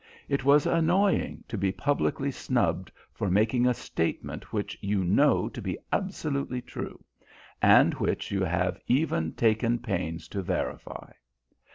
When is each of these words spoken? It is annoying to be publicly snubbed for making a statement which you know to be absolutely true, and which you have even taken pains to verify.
It 0.27 0.43
is 0.47 0.65
annoying 0.65 1.43
to 1.47 1.59
be 1.59 1.71
publicly 1.71 2.31
snubbed 2.31 2.91
for 3.13 3.29
making 3.29 3.67
a 3.67 3.73
statement 3.75 4.51
which 4.51 4.75
you 4.81 5.03
know 5.03 5.47
to 5.49 5.61
be 5.61 5.77
absolutely 5.93 6.59
true, 6.59 7.03
and 7.61 7.93
which 7.93 8.31
you 8.31 8.43
have 8.43 8.79
even 8.87 9.33
taken 9.33 9.77
pains 9.77 10.27
to 10.29 10.41
verify. 10.41 11.11